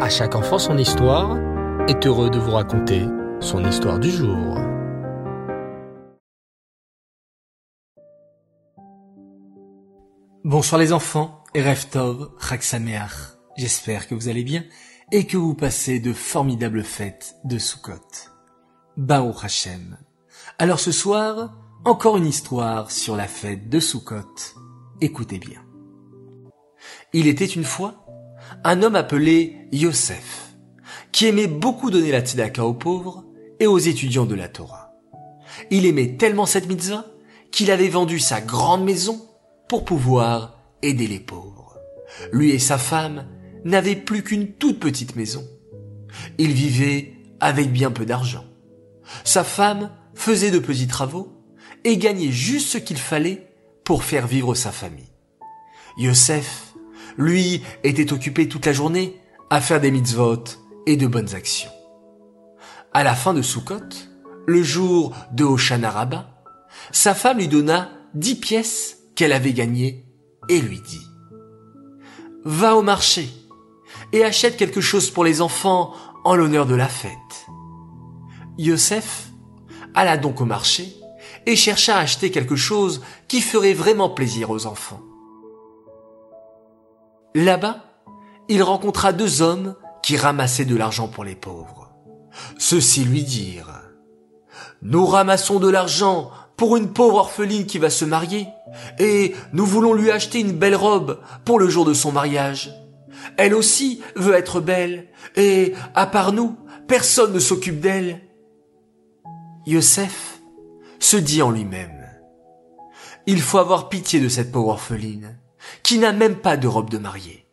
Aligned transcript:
À 0.00 0.08
chaque 0.08 0.34
enfant 0.34 0.58
son 0.58 0.76
histoire 0.76 1.38
est 1.86 2.04
heureux 2.04 2.28
de 2.28 2.38
vous 2.38 2.50
raconter 2.50 3.06
son 3.40 3.64
histoire 3.64 4.00
du 4.00 4.10
jour. 4.10 4.58
Bonsoir 10.42 10.80
les 10.80 10.92
enfants 10.92 11.44
Reftov 11.54 12.32
Raksameach. 12.38 13.38
J'espère 13.56 14.08
que 14.08 14.16
vous 14.16 14.28
allez 14.28 14.42
bien 14.42 14.64
et 15.12 15.28
que 15.28 15.36
vous 15.36 15.54
passez 15.54 16.00
de 16.00 16.12
formidables 16.12 16.82
fêtes 16.82 17.36
de 17.44 17.58
Sukkot. 17.58 17.92
Baruch 18.96 19.44
Hashem. 19.44 19.96
Alors 20.58 20.80
ce 20.80 20.90
soir, 20.90 21.56
encore 21.84 22.16
une 22.16 22.26
histoire 22.26 22.90
sur 22.90 23.14
la 23.14 23.28
fête 23.28 23.68
de 23.68 23.78
Sukkot. 23.78 24.34
Écoutez 25.00 25.38
bien. 25.38 25.62
Il 27.12 27.28
était 27.28 27.46
une 27.46 27.64
fois 27.64 28.03
un 28.64 28.82
homme 28.82 28.96
appelé 28.96 29.68
Yosef, 29.72 30.54
qui 31.12 31.26
aimait 31.26 31.46
beaucoup 31.46 31.90
donner 31.90 32.10
la 32.10 32.20
tzedaka 32.20 32.64
aux 32.64 32.74
pauvres 32.74 33.24
et 33.60 33.66
aux 33.66 33.78
étudiants 33.78 34.26
de 34.26 34.34
la 34.34 34.48
Torah. 34.48 34.92
Il 35.70 35.86
aimait 35.86 36.16
tellement 36.16 36.46
cette 36.46 36.68
mitzvah 36.68 37.06
qu'il 37.50 37.70
avait 37.70 37.88
vendu 37.88 38.18
sa 38.18 38.40
grande 38.40 38.84
maison 38.84 39.24
pour 39.68 39.84
pouvoir 39.84 40.58
aider 40.82 41.06
les 41.06 41.20
pauvres. 41.20 41.78
Lui 42.32 42.50
et 42.50 42.58
sa 42.58 42.78
femme 42.78 43.26
n'avaient 43.64 43.96
plus 43.96 44.22
qu'une 44.22 44.52
toute 44.52 44.80
petite 44.80 45.16
maison. 45.16 45.44
Ils 46.38 46.52
vivaient 46.52 47.14
avec 47.40 47.72
bien 47.72 47.90
peu 47.90 48.04
d'argent. 48.04 48.44
Sa 49.24 49.44
femme 49.44 49.90
faisait 50.14 50.50
de 50.50 50.58
petits 50.58 50.86
travaux 50.86 51.32
et 51.84 51.96
gagnait 51.96 52.30
juste 52.30 52.68
ce 52.68 52.78
qu'il 52.78 52.96
fallait 52.96 53.48
pour 53.84 54.04
faire 54.04 54.26
vivre 54.26 54.54
sa 54.54 54.72
famille. 54.72 55.12
Yosef, 55.98 56.73
lui, 57.16 57.62
était 57.82 58.12
occupé 58.12 58.48
toute 58.48 58.66
la 58.66 58.72
journée 58.72 59.20
à 59.50 59.60
faire 59.60 59.80
des 59.80 59.90
mitzvot 59.90 60.44
et 60.86 60.96
de 60.96 61.06
bonnes 61.06 61.34
actions. 61.34 61.70
À 62.92 63.04
la 63.04 63.14
fin 63.14 63.34
de 63.34 63.42
Sukkot, 63.42 63.88
le 64.46 64.62
jour 64.62 65.14
de 65.32 65.44
Hoshana 65.44 65.90
sa 66.90 67.14
femme 67.14 67.38
lui 67.38 67.48
donna 67.48 67.90
dix 68.14 68.36
pièces 68.36 68.98
qu'elle 69.14 69.32
avait 69.32 69.52
gagnées 69.52 70.04
et 70.48 70.60
lui 70.60 70.80
dit 70.80 71.06
Va 72.44 72.76
au 72.76 72.82
marché 72.82 73.28
et 74.12 74.24
achète 74.24 74.56
quelque 74.56 74.80
chose 74.80 75.10
pour 75.10 75.24
les 75.24 75.40
enfants 75.40 75.94
en 76.24 76.34
l'honneur 76.34 76.66
de 76.66 76.74
la 76.74 76.88
fête. 76.88 77.10
Yosef 78.58 79.30
alla 79.94 80.16
donc 80.16 80.40
au 80.40 80.44
marché 80.44 80.94
et 81.46 81.56
chercha 81.56 81.96
à 81.96 82.00
acheter 82.00 82.30
quelque 82.30 82.56
chose 82.56 83.02
qui 83.28 83.40
ferait 83.40 83.74
vraiment 83.74 84.10
plaisir 84.10 84.50
aux 84.50 84.66
enfants. 84.66 85.00
Là-bas, 87.34 87.84
il 88.48 88.62
rencontra 88.62 89.12
deux 89.12 89.42
hommes 89.42 89.74
qui 90.02 90.16
ramassaient 90.16 90.64
de 90.64 90.76
l'argent 90.76 91.08
pour 91.08 91.24
les 91.24 91.34
pauvres. 91.34 91.90
Ceux-ci 92.58 93.04
lui 93.04 93.24
dirent 93.24 93.80
Nous 94.82 95.04
ramassons 95.04 95.58
de 95.58 95.68
l'argent 95.68 96.30
pour 96.56 96.76
une 96.76 96.92
pauvre 96.92 97.16
orpheline 97.16 97.66
qui 97.66 97.78
va 97.78 97.90
se 97.90 98.04
marier, 98.04 98.46
et 99.00 99.34
nous 99.52 99.66
voulons 99.66 99.94
lui 99.94 100.12
acheter 100.12 100.38
une 100.38 100.52
belle 100.52 100.76
robe 100.76 101.20
pour 101.44 101.58
le 101.58 101.68
jour 101.68 101.84
de 101.84 101.94
son 101.94 102.12
mariage. 102.12 102.72
Elle 103.36 103.54
aussi 103.54 104.00
veut 104.14 104.34
être 104.34 104.60
belle, 104.60 105.08
et, 105.34 105.74
à 105.96 106.06
part 106.06 106.32
nous, 106.32 106.56
personne 106.86 107.32
ne 107.32 107.40
s'occupe 107.40 107.80
d'elle. 107.80 108.20
Yosef 109.66 110.40
se 111.00 111.16
dit 111.16 111.42
en 111.42 111.50
lui-même, 111.50 112.06
il 113.26 113.40
faut 113.40 113.58
avoir 113.58 113.88
pitié 113.88 114.20
de 114.20 114.28
cette 114.28 114.52
pauvre 114.52 114.68
orpheline, 114.68 115.38
qui 115.82 115.98
n'a 115.98 116.12
même 116.12 116.36
pas 116.36 116.56
de 116.56 116.66
robe 116.66 116.90
de 116.90 116.98
mariée. 116.98 117.46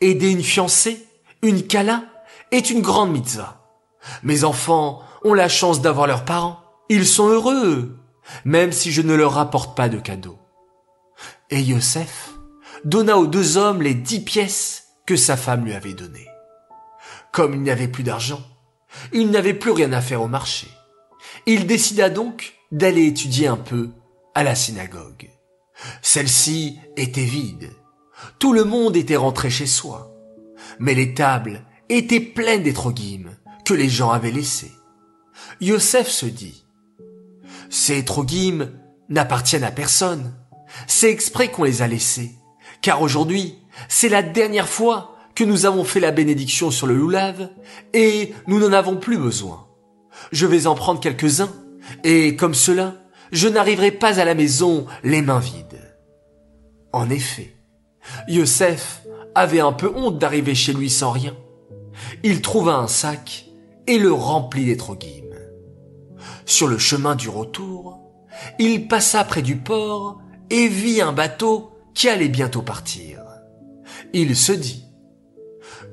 Aider 0.00 0.30
une 0.30 0.42
fiancée, 0.42 1.06
une 1.42 1.66
kala, 1.66 2.04
est 2.50 2.70
une 2.70 2.82
grande 2.82 3.12
mitzvah. 3.12 3.60
Mes 4.22 4.44
enfants 4.44 5.02
ont 5.24 5.34
la 5.34 5.48
chance 5.48 5.80
d'avoir 5.80 6.06
leurs 6.06 6.24
parents. 6.24 6.60
Ils 6.88 7.06
sont 7.06 7.28
heureux, 7.28 7.96
même 8.44 8.72
si 8.72 8.92
je 8.92 9.02
ne 9.02 9.14
leur 9.14 9.32
rapporte 9.32 9.76
pas 9.76 9.88
de 9.88 9.98
cadeaux. 9.98 10.38
Et 11.50 11.60
Yosef 11.60 12.30
donna 12.84 13.18
aux 13.18 13.26
deux 13.26 13.56
hommes 13.56 13.82
les 13.82 13.94
dix 13.94 14.20
pièces 14.20 14.88
que 15.06 15.16
sa 15.16 15.36
femme 15.36 15.64
lui 15.64 15.74
avait 15.74 15.94
données. 15.94 16.28
Comme 17.32 17.54
il 17.54 17.60
n'y 17.60 17.70
avait 17.70 17.88
plus 17.88 18.02
d'argent, 18.02 18.42
il 19.12 19.30
n'avait 19.30 19.54
plus 19.54 19.70
rien 19.70 19.92
à 19.92 20.00
faire 20.00 20.22
au 20.22 20.28
marché. 20.28 20.68
Il 21.46 21.66
décida 21.66 22.10
donc 22.10 22.54
d'aller 22.72 23.06
étudier 23.06 23.46
un 23.46 23.56
peu 23.56 23.90
à 24.34 24.42
la 24.42 24.54
synagogue. 24.54 25.30
Celle-ci 26.02 26.78
était 26.96 27.24
vide. 27.24 27.70
Tout 28.38 28.52
le 28.52 28.64
monde 28.64 28.96
était 28.96 29.16
rentré 29.16 29.50
chez 29.50 29.66
soi. 29.66 30.14
Mais 30.78 30.94
les 30.94 31.14
tables 31.14 31.64
étaient 31.88 32.20
pleines 32.20 32.62
d'étroguimes 32.62 33.36
que 33.64 33.74
les 33.74 33.88
gens 33.88 34.10
avaient 34.10 34.30
laissées. 34.30 34.72
Yosef 35.60 36.08
se 36.08 36.26
dit, 36.26 36.64
ces 37.68 37.98
étroguimes 37.98 38.72
n'appartiennent 39.08 39.64
à 39.64 39.70
personne. 39.70 40.34
C'est 40.86 41.10
exprès 41.10 41.50
qu'on 41.50 41.64
les 41.64 41.82
a 41.82 41.88
laissés. 41.88 42.32
Car 42.82 43.02
aujourd'hui, 43.02 43.58
c'est 43.88 44.08
la 44.08 44.22
dernière 44.22 44.68
fois 44.68 45.16
que 45.34 45.44
nous 45.44 45.66
avons 45.66 45.84
fait 45.84 46.00
la 46.00 46.10
bénédiction 46.10 46.70
sur 46.70 46.86
le 46.86 46.96
loulave 46.96 47.50
et 47.92 48.34
nous 48.46 48.58
n'en 48.58 48.72
avons 48.72 48.96
plus 48.96 49.18
besoin. 49.18 49.66
Je 50.32 50.46
vais 50.46 50.66
en 50.66 50.74
prendre 50.74 51.00
quelques-uns 51.00 51.52
et 52.04 52.36
comme 52.36 52.54
cela, 52.54 52.94
je 53.32 53.48
n'arriverai 53.48 53.90
pas 53.90 54.18
à 54.18 54.24
la 54.24 54.34
maison 54.34 54.86
les 55.04 55.22
mains 55.22 55.38
vides. 55.38 55.69
En 56.92 57.08
effet, 57.10 57.54
Yosef 58.28 59.02
avait 59.34 59.60
un 59.60 59.72
peu 59.72 59.92
honte 59.94 60.18
d'arriver 60.18 60.54
chez 60.54 60.72
lui 60.72 60.90
sans 60.90 61.10
rien. 61.10 61.36
Il 62.22 62.42
trouva 62.42 62.74
un 62.74 62.88
sac 62.88 63.46
et 63.86 63.98
le 63.98 64.12
remplit 64.12 64.66
d'étroguimes. 64.66 65.36
Sur 66.46 66.66
le 66.66 66.78
chemin 66.78 67.14
du 67.14 67.28
retour, 67.28 68.00
il 68.58 68.88
passa 68.88 69.24
près 69.24 69.42
du 69.42 69.56
port 69.56 70.20
et 70.50 70.68
vit 70.68 71.00
un 71.00 71.12
bateau 71.12 71.70
qui 71.94 72.08
allait 72.08 72.28
bientôt 72.28 72.62
partir. 72.62 73.22
Il 74.12 74.34
se 74.34 74.52
dit, 74.52 74.84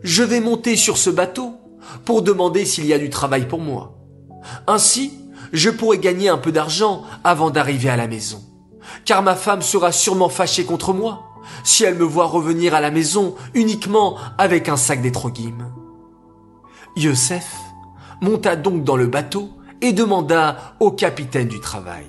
je 0.03 0.23
vais 0.23 0.39
monter 0.39 0.75
sur 0.75 0.97
ce 0.97 1.09
bateau 1.09 1.55
pour 2.05 2.21
demander 2.21 2.65
s'il 2.65 2.85
y 2.85 2.93
a 2.93 2.99
du 2.99 3.09
travail 3.09 3.47
pour 3.47 3.59
moi. 3.59 3.97
Ainsi, 4.65 5.13
je 5.53 5.69
pourrai 5.69 5.99
gagner 5.99 6.29
un 6.29 6.37
peu 6.37 6.51
d'argent 6.51 7.03
avant 7.23 7.49
d'arriver 7.49 7.89
à 7.89 7.97
la 7.97 8.07
maison. 8.07 8.46
Car 9.05 9.21
ma 9.21 9.35
femme 9.35 9.61
sera 9.61 9.91
sûrement 9.91 10.29
fâchée 10.29 10.65
contre 10.65 10.93
moi 10.93 11.23
si 11.63 11.83
elle 11.83 11.95
me 11.95 12.03
voit 12.03 12.25
revenir 12.25 12.75
à 12.75 12.81
la 12.81 12.91
maison 12.91 13.35
uniquement 13.53 14.17
avec 14.37 14.69
un 14.69 14.77
sac 14.77 15.01
d'étroguimes. 15.01 15.71
Yosef 16.95 17.55
monta 18.21 18.55
donc 18.55 18.83
dans 18.83 18.97
le 18.97 19.07
bateau 19.07 19.49
et 19.81 19.93
demanda 19.93 20.75
au 20.79 20.91
capitaine 20.91 21.47
du 21.47 21.59
travail. 21.59 22.07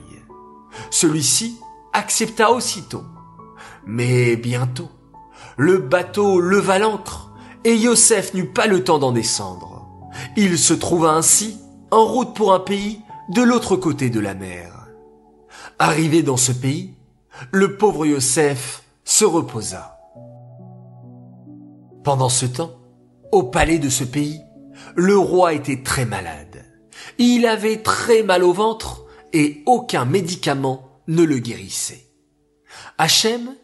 Celui-ci 0.90 1.58
accepta 1.92 2.50
aussitôt. 2.50 3.04
Mais 3.86 4.36
bientôt, 4.36 4.88
le 5.56 5.78
bateau 5.78 6.40
leva 6.40 6.78
l'ancre 6.78 7.30
et 7.64 7.74
Yosef 7.74 8.34
n'eut 8.34 8.48
pas 8.48 8.66
le 8.66 8.84
temps 8.84 8.98
d'en 8.98 9.12
descendre. 9.12 9.86
Il 10.36 10.58
se 10.58 10.74
trouva 10.74 11.12
ainsi 11.12 11.58
en 11.90 12.04
route 12.04 12.34
pour 12.34 12.54
un 12.54 12.60
pays 12.60 13.00
de 13.28 13.42
l'autre 13.42 13.76
côté 13.76 14.10
de 14.10 14.20
la 14.20 14.34
mer. 14.34 14.77
Arrivé 15.80 16.24
dans 16.24 16.36
ce 16.36 16.50
pays, 16.50 16.94
le 17.52 17.76
pauvre 17.76 18.04
Yosef 18.04 18.82
se 19.04 19.24
reposa. 19.24 19.96
Pendant 22.02 22.28
ce 22.28 22.46
temps, 22.46 22.72
au 23.30 23.44
palais 23.44 23.78
de 23.78 23.88
ce 23.88 24.02
pays, 24.02 24.40
le 24.96 25.16
roi 25.16 25.52
était 25.52 25.84
très 25.84 26.04
malade. 26.04 26.64
Il 27.18 27.46
avait 27.46 27.82
très 27.82 28.24
mal 28.24 28.42
au 28.42 28.52
ventre 28.52 29.04
et 29.32 29.62
aucun 29.66 30.04
médicament 30.04 31.00
ne 31.06 31.22
le 31.22 31.38
guérissait. 31.38 32.06
Hachem 32.98 33.54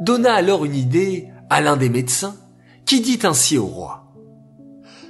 donna 0.00 0.34
alors 0.34 0.64
une 0.64 0.74
idée 0.74 1.28
à 1.50 1.60
l'un 1.60 1.76
des 1.76 1.88
médecins 1.88 2.36
qui 2.84 3.00
dit 3.00 3.20
ainsi 3.22 3.58
au 3.58 3.66
roi. 3.66 4.12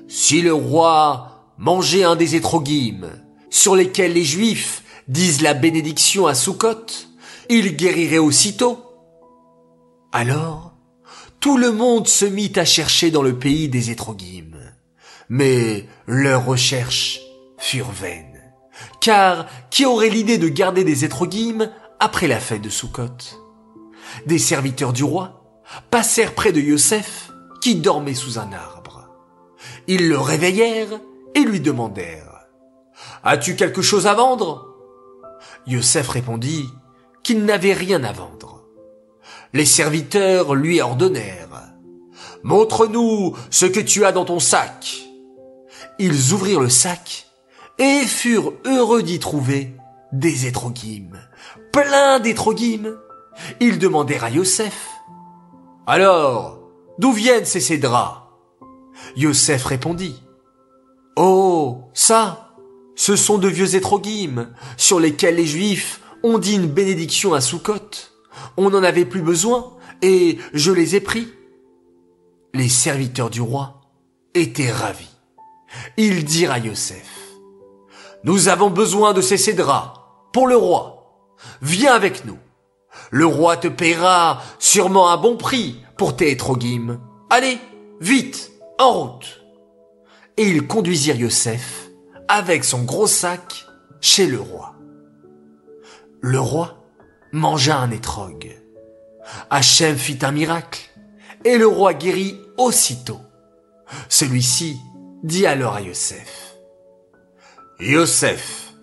Si 0.08 0.42
le 0.42 0.52
roi 0.52 1.54
mangeait 1.56 2.04
un 2.04 2.16
des 2.16 2.34
étroguimes 2.34 3.08
sur 3.48 3.76
lesquels 3.76 4.12
les 4.12 4.24
juifs 4.24 4.82
disent 5.10 5.42
la 5.42 5.54
bénédiction 5.54 6.28
à 6.28 6.34
Sukkot, 6.34 6.86
il 7.48 7.76
guérirait 7.76 8.18
aussitôt. 8.18 8.84
Alors, 10.12 10.72
tout 11.40 11.58
le 11.58 11.72
monde 11.72 12.06
se 12.06 12.24
mit 12.24 12.52
à 12.54 12.64
chercher 12.64 13.10
dans 13.10 13.22
le 13.22 13.36
pays 13.36 13.68
des 13.68 13.90
étroguimes. 13.90 14.72
Mais 15.28 15.86
leurs 16.06 16.46
recherches 16.46 17.20
furent 17.58 17.90
vaines. 17.90 18.40
Car 19.00 19.46
qui 19.70 19.84
aurait 19.84 20.10
l'idée 20.10 20.38
de 20.38 20.48
garder 20.48 20.84
des 20.84 21.04
étroguimes 21.04 21.70
après 21.98 22.28
la 22.28 22.38
fête 22.38 22.62
de 22.62 22.68
Sukkot 22.68 23.36
Des 24.26 24.38
serviteurs 24.38 24.92
du 24.92 25.02
roi 25.02 25.60
passèrent 25.90 26.34
près 26.36 26.52
de 26.52 26.60
Yosef 26.60 27.30
qui 27.60 27.74
dormait 27.74 28.14
sous 28.14 28.38
un 28.38 28.52
arbre. 28.52 29.08
Ils 29.88 30.08
le 30.08 30.18
réveillèrent 30.18 31.00
et 31.34 31.40
lui 31.40 31.60
demandèrent 31.60 32.46
As-tu 33.24 33.56
quelque 33.56 33.82
chose 33.82 34.06
à 34.06 34.14
vendre? 34.14 34.69
Yosef 35.70 36.08
répondit 36.08 36.68
qu'il 37.22 37.44
n'avait 37.44 37.72
rien 37.72 38.04
à 38.04 38.12
vendre. 38.12 38.64
Les 39.52 39.64
serviteurs 39.64 40.54
lui 40.54 40.80
ordonnèrent 40.80 41.50
montre-nous 42.42 43.36
ce 43.50 43.66
que 43.66 43.80
tu 43.80 44.04
as 44.04 44.12
dans 44.12 44.24
ton 44.24 44.38
sac. 44.38 45.02
Ils 45.98 46.32
ouvrirent 46.32 46.60
le 46.60 46.68
sac 46.68 47.26
et 47.78 48.00
furent 48.02 48.54
heureux 48.64 49.02
d'y 49.02 49.18
trouver 49.18 49.74
des 50.12 50.46
étroguimes, 50.46 51.20
plein 51.72 52.20
d'étroguimes. 52.20 52.96
Ils 53.60 53.78
demandèrent 53.78 54.24
à 54.24 54.30
Yosef, 54.30 54.88
Alors, 55.86 56.60
d'où 56.98 57.12
viennent 57.12 57.44
ces, 57.44 57.60
ces 57.60 57.80
Yosef 59.16 59.64
répondit, 59.64 60.22
Oh, 61.16 61.84
ça, 61.94 62.49
ce 63.00 63.16
sont 63.16 63.38
de 63.38 63.48
vieux 63.48 63.76
étroguimes 63.76 64.50
sur 64.76 65.00
lesquels 65.00 65.36
les 65.36 65.46
Juifs 65.46 66.02
ont 66.22 66.36
dit 66.36 66.56
une 66.56 66.66
bénédiction 66.66 67.32
à 67.32 67.40
Soukot. 67.40 68.10
On 68.58 68.68
n'en 68.68 68.82
avait 68.82 69.06
plus 69.06 69.22
besoin 69.22 69.72
et 70.02 70.36
je 70.52 70.70
les 70.70 70.96
ai 70.96 71.00
pris. 71.00 71.26
Les 72.52 72.68
serviteurs 72.68 73.30
du 73.30 73.40
roi 73.40 73.80
étaient 74.34 74.70
ravis. 74.70 75.08
Ils 75.96 76.26
dirent 76.26 76.52
à 76.52 76.58
Yosef, 76.58 77.08
Nous 78.24 78.48
avons 78.48 78.68
besoin 78.68 79.14
de 79.14 79.22
ces 79.22 79.38
cédras 79.38 79.94
pour 80.34 80.46
le 80.46 80.58
roi. 80.58 81.32
Viens 81.62 81.94
avec 81.94 82.26
nous. 82.26 82.38
Le 83.10 83.24
roi 83.24 83.56
te 83.56 83.68
paiera 83.68 84.42
sûrement 84.58 85.08
un 85.08 85.16
bon 85.16 85.38
prix 85.38 85.80
pour 85.96 86.16
tes 86.16 86.32
étroguimes. 86.32 87.00
Allez, 87.30 87.56
vite, 87.98 88.52
en 88.78 88.92
route. 88.92 89.40
Et 90.36 90.46
ils 90.46 90.66
conduisirent 90.66 91.16
Yosef 91.16 91.79
avec 92.30 92.62
son 92.62 92.84
gros 92.84 93.08
sac 93.08 93.66
chez 94.00 94.28
le 94.28 94.38
roi. 94.38 94.76
Le 96.20 96.38
roi 96.38 96.84
mangea 97.32 97.76
un 97.76 97.90
étrogue. 97.90 98.56
Hachem 99.50 99.96
fit 99.96 100.18
un 100.22 100.30
miracle 100.30 100.90
et 101.44 101.58
le 101.58 101.66
roi 101.66 101.92
guérit 101.92 102.40
aussitôt. 102.56 103.20
Celui-ci 104.08 104.76
dit 105.24 105.44
alors 105.44 105.74
à 105.74 105.80
Yosef, 105.80 106.54
Yosef, 107.80 108.74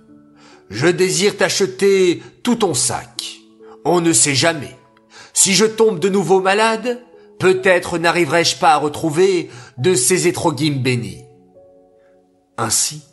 je 0.70 0.88
désire 0.88 1.38
t'acheter 1.38 2.22
tout 2.44 2.56
ton 2.56 2.74
sac. 2.74 3.40
On 3.86 4.02
ne 4.02 4.12
sait 4.12 4.36
jamais. 4.36 4.76
Si 5.34 5.54
je 5.54 5.66
tombe 5.66 6.00
de 6.00 6.10
nouveau 6.10 6.42
malade, 6.42 7.02
peut-être 7.40 7.98
n'arriverai-je 7.98 8.58
pas 8.58 8.74
à 8.74 8.78
retrouver 8.78 9.50
de 9.78 9.96
ces 9.96 10.28
étroguimes 10.28 10.82
bénis. 10.84 11.24
Ainsi, 12.58 13.04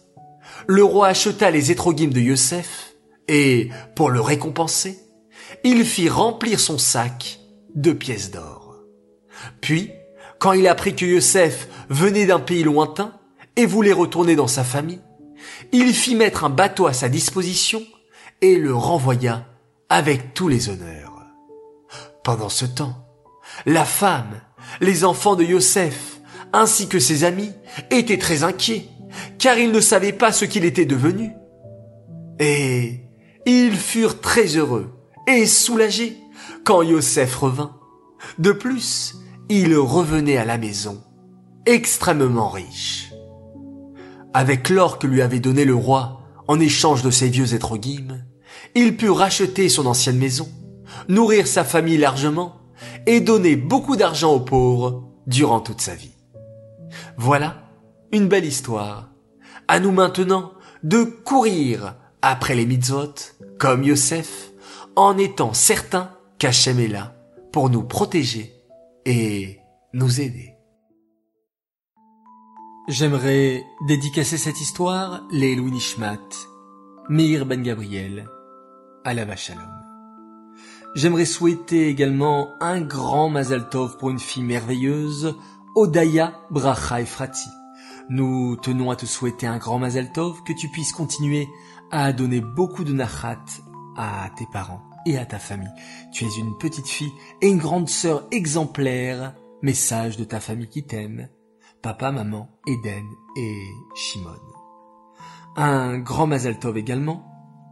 le 0.66 0.84
roi 0.84 1.08
acheta 1.08 1.50
les 1.50 1.70
étroguimes 1.70 2.12
de 2.12 2.20
Yosef, 2.20 2.94
et, 3.28 3.70
pour 3.94 4.10
le 4.10 4.20
récompenser, 4.20 4.98
il 5.62 5.84
fit 5.84 6.08
remplir 6.08 6.60
son 6.60 6.78
sac 6.78 7.40
de 7.74 7.92
pièces 7.92 8.30
d'or. 8.30 8.76
Puis, 9.60 9.90
quand 10.38 10.52
il 10.52 10.68
apprit 10.68 10.94
que 10.94 11.06
Yosef 11.06 11.68
venait 11.88 12.26
d'un 12.26 12.40
pays 12.40 12.62
lointain 12.62 13.12
et 13.56 13.66
voulait 13.66 13.92
retourner 13.92 14.36
dans 14.36 14.46
sa 14.46 14.64
famille, 14.64 15.00
il 15.72 15.94
fit 15.94 16.14
mettre 16.14 16.44
un 16.44 16.50
bateau 16.50 16.86
à 16.86 16.92
sa 16.92 17.08
disposition 17.08 17.82
et 18.40 18.56
le 18.56 18.74
renvoya 18.74 19.46
avec 19.88 20.34
tous 20.34 20.48
les 20.48 20.68
honneurs. 20.68 21.22
Pendant 22.22 22.48
ce 22.48 22.64
temps, 22.64 23.06
la 23.66 23.84
femme, 23.84 24.40
les 24.80 25.04
enfants 25.04 25.36
de 25.36 25.44
Yosef, 25.44 26.20
ainsi 26.52 26.88
que 26.88 26.98
ses 26.98 27.24
amis, 27.24 27.52
étaient 27.90 28.18
très 28.18 28.44
inquiets, 28.44 28.88
car 29.38 29.58
ils 29.58 29.72
ne 29.72 29.80
savaient 29.80 30.12
pas 30.12 30.32
ce 30.32 30.44
qu'il 30.44 30.64
était 30.64 30.86
devenu. 30.86 31.32
Et 32.38 33.00
ils 33.46 33.76
furent 33.76 34.20
très 34.20 34.56
heureux 34.56 34.92
et 35.26 35.46
soulagés 35.46 36.16
quand 36.64 36.82
Yosef 36.82 37.36
revint. 37.36 37.76
De 38.38 38.52
plus, 38.52 39.16
il 39.48 39.76
revenait 39.76 40.38
à 40.38 40.44
la 40.44 40.58
maison, 40.58 41.02
extrêmement 41.66 42.48
riche. 42.48 43.12
Avec 44.32 44.68
l'or 44.68 44.98
que 44.98 45.06
lui 45.06 45.22
avait 45.22 45.40
donné 45.40 45.64
le 45.64 45.74
roi 45.74 46.20
en 46.48 46.58
échange 46.58 47.02
de 47.02 47.10
ses 47.10 47.28
vieux 47.28 47.54
étroguimes, 47.54 48.24
il 48.74 48.96
put 48.96 49.10
racheter 49.10 49.68
son 49.68 49.86
ancienne 49.86 50.18
maison, 50.18 50.48
nourrir 51.08 51.46
sa 51.46 51.64
famille 51.64 51.98
largement 51.98 52.56
et 53.06 53.20
donner 53.20 53.56
beaucoup 53.56 53.96
d'argent 53.96 54.32
aux 54.32 54.40
pauvres 54.40 55.04
durant 55.26 55.60
toute 55.60 55.80
sa 55.80 55.94
vie. 55.94 56.14
Voilà 57.16 57.63
une 58.14 58.28
belle 58.28 58.44
histoire. 58.44 59.10
À 59.66 59.80
nous 59.80 59.90
maintenant 59.90 60.52
de 60.84 61.02
courir 61.02 61.96
après 62.22 62.54
les 62.54 62.64
mitzvot, 62.64 63.14
comme 63.58 63.82
Yosef, 63.82 64.52
en 64.94 65.18
étant 65.18 65.52
certain 65.52 66.10
qu'Hachem 66.38 66.78
est 66.78 66.88
là 66.88 67.16
pour 67.52 67.70
nous 67.70 67.82
protéger 67.82 68.54
et 69.04 69.58
nous 69.92 70.20
aider. 70.20 70.54
J'aimerais 72.86 73.64
dédicacer 73.88 74.38
cette 74.38 74.60
histoire, 74.60 75.24
les 75.32 75.56
Louis 75.56 75.72
Nishmat, 75.72 76.20
Meir 77.08 77.46
Ben 77.46 77.62
Gabriel, 77.62 78.28
Alava 79.04 79.34
Shalom. 79.34 79.62
J'aimerais 80.94 81.24
souhaiter 81.24 81.88
également 81.88 82.50
un 82.60 82.80
grand 82.80 83.28
Mazal 83.28 83.68
Tov 83.70 83.96
pour 83.98 84.10
une 84.10 84.20
fille 84.20 84.44
merveilleuse, 84.44 85.34
Odaya 85.74 86.34
Bracha 86.50 87.00
Efrati. 87.00 87.48
Nous 88.10 88.56
tenons 88.56 88.90
à 88.90 88.96
te 88.96 89.06
souhaiter 89.06 89.46
un 89.46 89.56
grand 89.56 89.78
Mazal 89.78 90.12
Tov, 90.12 90.42
que 90.44 90.52
tu 90.52 90.68
puisses 90.68 90.92
continuer 90.92 91.48
à 91.90 92.12
donner 92.12 92.40
beaucoup 92.40 92.84
de 92.84 92.92
nachat 92.92 93.44
à 93.96 94.30
tes 94.36 94.46
parents 94.52 94.82
et 95.06 95.16
à 95.16 95.24
ta 95.24 95.38
famille. 95.38 95.72
Tu 96.12 96.24
es 96.24 96.36
une 96.38 96.56
petite 96.58 96.88
fille 96.88 97.12
et 97.40 97.48
une 97.48 97.58
grande 97.58 97.88
sœur 97.88 98.26
exemplaire. 98.30 99.34
Message 99.62 100.18
de 100.18 100.24
ta 100.24 100.40
famille 100.40 100.68
qui 100.68 100.84
t'aime. 100.84 101.28
Papa, 101.80 102.10
maman, 102.10 102.48
Eden 102.66 103.06
et 103.36 103.68
Shimon. 103.94 104.40
Un 105.56 105.98
grand 105.98 106.26
Mazal 106.26 106.58
Tov 106.58 106.76
également 106.76 107.24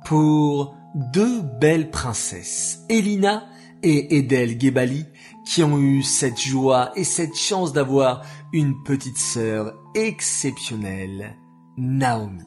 pour 0.06 0.75
deux 0.94 1.43
belles 1.43 1.90
princesses, 1.90 2.84
Elina 2.88 3.44
et 3.82 4.19
Edel 4.19 4.61
Gebali, 4.61 5.06
qui 5.44 5.62
ont 5.62 5.79
eu 5.79 6.02
cette 6.02 6.40
joie 6.40 6.93
et 6.96 7.05
cette 7.05 7.34
chance 7.34 7.73
d'avoir 7.73 8.23
une 8.52 8.82
petite 8.82 9.19
sœur 9.19 9.75
exceptionnelle, 9.94 11.37
Naomi. 11.76 12.43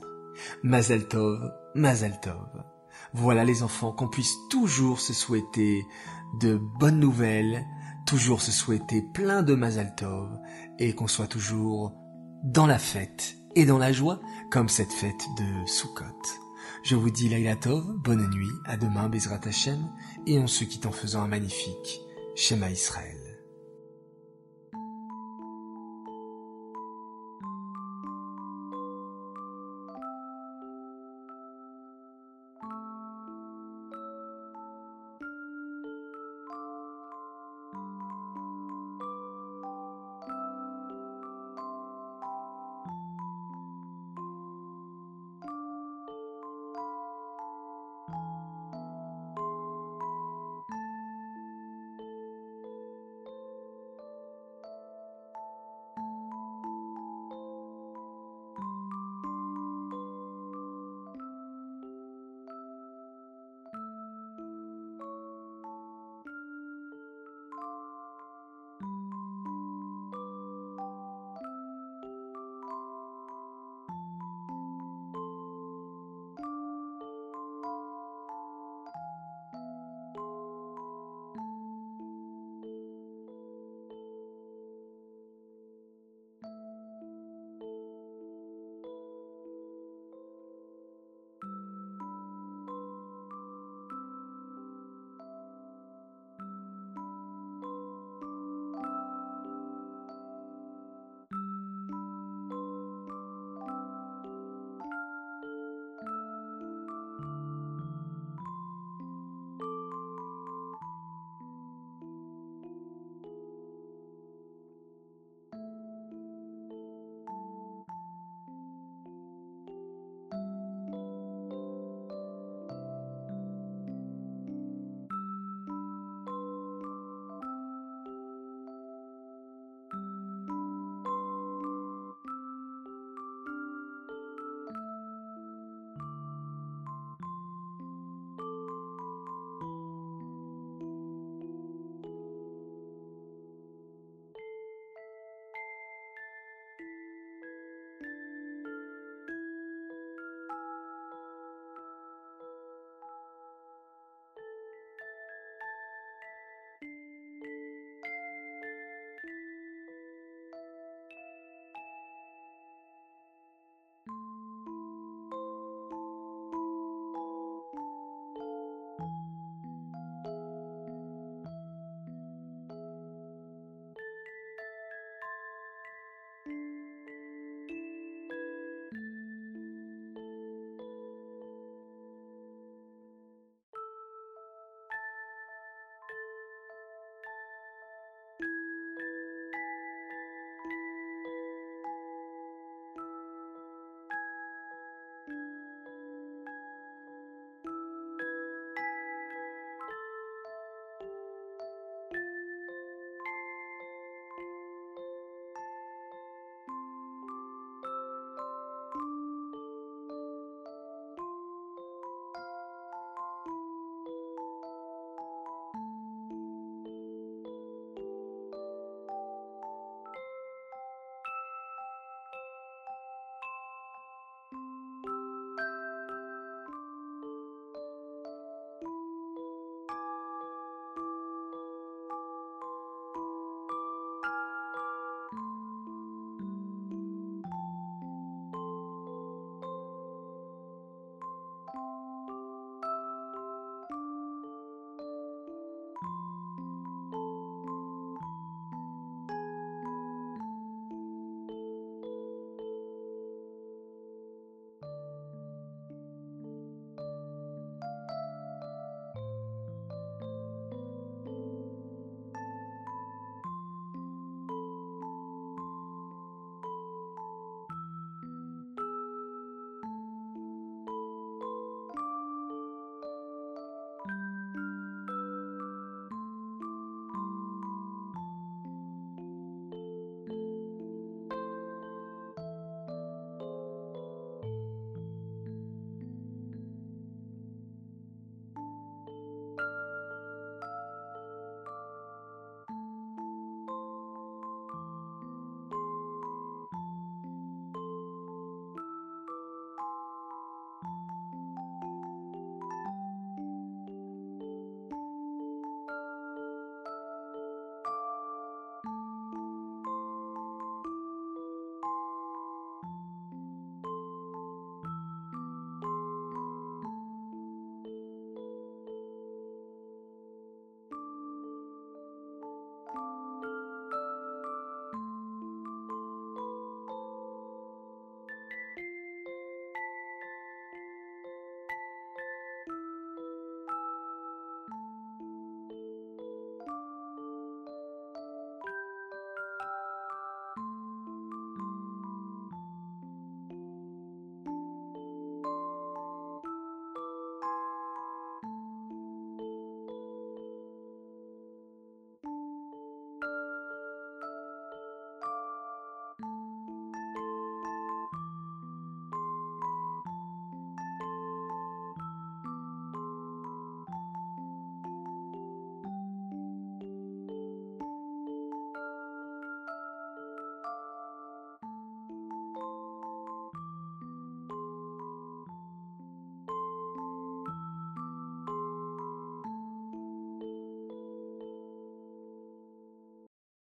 Mazal 0.63 1.07
Tov, 1.07 1.51
Mazal 1.75 2.19
Tov. 2.21 2.63
Voilà 3.13 3.43
les 3.43 3.63
enfants, 3.63 3.91
qu'on 3.91 4.07
puisse 4.07 4.35
toujours 4.49 4.99
se 4.99 5.13
souhaiter 5.13 5.85
de 6.39 6.59
bonnes 6.79 6.99
nouvelles, 6.99 7.65
toujours 8.05 8.41
se 8.41 8.51
souhaiter 8.51 9.01
plein 9.13 9.43
de 9.43 9.55
Mazal 9.55 9.95
Tov, 9.95 10.29
et 10.79 10.93
qu'on 10.93 11.07
soit 11.07 11.27
toujours 11.27 11.93
dans 12.43 12.68
la 12.68 12.80
fête 12.80 13.37
et 13.56 13.65
dans 13.65 13.77
la 13.77 13.92
joie, 13.92 14.19
comme 14.51 14.69
cette 14.69 14.92
fête 14.92 15.25
de 15.37 15.68
Sukkot. 15.68 16.44
Je 16.85 16.94
vous 16.95 17.09
dis 17.09 17.30
Laila 17.30 17.56
Tov, 17.56 17.83
bonne 17.97 18.30
nuit, 18.30 18.51
à 18.63 18.77
demain 18.77 19.09
Bezrat 19.09 19.39
Hashem, 19.44 19.89
et 20.27 20.37
on 20.37 20.45
se 20.45 20.63
quitte 20.63 20.85
en 20.85 20.92
faisant 20.92 21.23
un 21.23 21.27
magnifique 21.27 21.99
Shema 22.35 22.69
Israël. 22.69 23.24